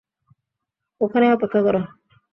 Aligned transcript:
ওখানেই 1.01 1.31
অপেক্ষা 1.31 1.59
করো। 1.61 1.81